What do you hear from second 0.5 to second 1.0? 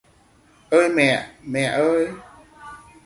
Ơi